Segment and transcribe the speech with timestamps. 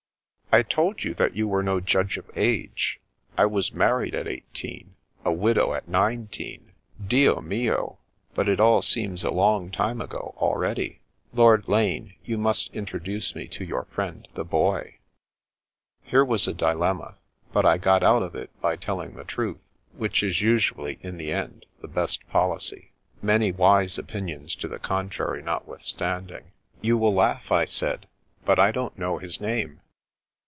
[0.53, 2.99] "I told you that you were no judge of age.
[3.37, 6.73] I was married at eighteen, a widow at nineteen.
[7.07, 7.99] Dio mio!
[8.35, 10.99] but it all seems a long time ago, already!
[11.31, 14.97] Lord Lane, you must introduce to me your friend the boy."
[16.03, 17.15] Here was a dilemma,
[17.53, 19.61] but I got out of it by telling the truth,
[19.95, 22.91] which is usually, in the end, the best policy,
[23.21, 28.05] many wise opinions to the contrary notwithstand ing." You will laugh," I said,"
[28.45, 29.77] but I don't know his name."